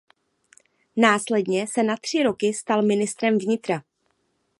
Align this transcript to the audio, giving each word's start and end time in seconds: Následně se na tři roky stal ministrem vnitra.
Následně 0.95 1.67
se 1.67 1.83
na 1.83 1.97
tři 1.97 2.23
roky 2.23 2.53
stal 2.53 2.81
ministrem 2.81 3.37
vnitra. 3.39 3.83